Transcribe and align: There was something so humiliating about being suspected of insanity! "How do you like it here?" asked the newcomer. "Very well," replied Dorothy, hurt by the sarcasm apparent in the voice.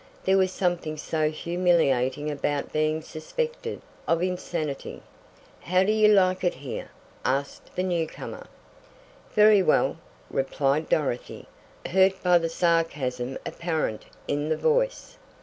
There 0.25 0.39
was 0.39 0.51
something 0.51 0.97
so 0.97 1.29
humiliating 1.29 2.31
about 2.31 2.73
being 2.73 3.03
suspected 3.03 3.83
of 4.07 4.23
insanity! 4.23 5.03
"How 5.59 5.83
do 5.83 5.91
you 5.91 6.07
like 6.07 6.43
it 6.43 6.55
here?" 6.55 6.89
asked 7.23 7.75
the 7.75 7.83
newcomer. 7.83 8.47
"Very 9.35 9.61
well," 9.61 9.97
replied 10.31 10.89
Dorothy, 10.89 11.45
hurt 11.87 12.15
by 12.23 12.39
the 12.39 12.49
sarcasm 12.49 13.37
apparent 13.45 14.05
in 14.27 14.49
the 14.49 14.57
voice. 14.57 15.17